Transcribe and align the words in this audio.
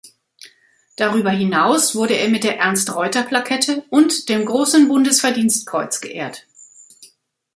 Darüber 0.97 1.29
hinaus 1.29 1.93
wurde 1.93 2.15
er 2.15 2.27
mit 2.29 2.43
der 2.43 2.57
Ernst-Reuter-Plakette 2.57 3.83
und 3.91 4.29
dem 4.29 4.45
Großen 4.47 4.87
Bundesverdienstkreuz 4.87 6.01
geehrt. 6.01 6.47